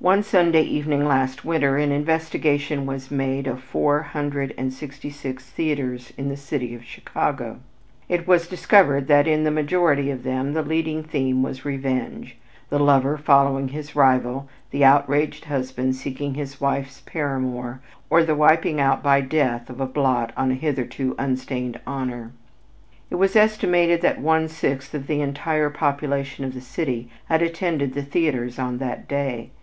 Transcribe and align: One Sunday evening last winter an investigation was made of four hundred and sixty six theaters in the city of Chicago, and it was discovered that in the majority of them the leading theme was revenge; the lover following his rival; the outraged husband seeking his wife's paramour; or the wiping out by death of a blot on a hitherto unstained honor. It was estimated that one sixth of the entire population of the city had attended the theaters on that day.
One 0.00 0.22
Sunday 0.22 0.64
evening 0.64 1.06
last 1.08 1.46
winter 1.46 1.78
an 1.78 1.92
investigation 1.92 2.84
was 2.84 3.10
made 3.10 3.46
of 3.46 3.62
four 3.62 4.02
hundred 4.02 4.52
and 4.58 4.70
sixty 4.70 5.08
six 5.08 5.48
theaters 5.48 6.12
in 6.18 6.28
the 6.28 6.36
city 6.36 6.74
of 6.74 6.84
Chicago, 6.84 7.52
and 8.06 8.20
it 8.20 8.28
was 8.28 8.46
discovered 8.46 9.06
that 9.08 9.26
in 9.26 9.44
the 9.44 9.50
majority 9.50 10.10
of 10.10 10.24
them 10.24 10.52
the 10.52 10.60
leading 10.60 11.02
theme 11.02 11.42
was 11.42 11.64
revenge; 11.64 12.36
the 12.68 12.78
lover 12.78 13.16
following 13.16 13.68
his 13.68 13.96
rival; 13.96 14.46
the 14.72 14.84
outraged 14.84 15.46
husband 15.46 15.96
seeking 15.96 16.34
his 16.34 16.60
wife's 16.60 17.00
paramour; 17.06 17.80
or 18.10 18.22
the 18.22 18.34
wiping 18.34 18.78
out 18.78 19.02
by 19.02 19.22
death 19.22 19.70
of 19.70 19.80
a 19.80 19.86
blot 19.86 20.34
on 20.36 20.50
a 20.50 20.54
hitherto 20.54 21.14
unstained 21.18 21.80
honor. 21.86 22.32
It 23.08 23.14
was 23.14 23.34
estimated 23.36 24.02
that 24.02 24.20
one 24.20 24.48
sixth 24.48 24.92
of 24.92 25.06
the 25.06 25.22
entire 25.22 25.70
population 25.70 26.44
of 26.44 26.52
the 26.52 26.60
city 26.60 27.08
had 27.30 27.40
attended 27.40 27.94
the 27.94 28.02
theaters 28.02 28.58
on 28.58 28.76
that 28.76 29.08
day. 29.08 29.48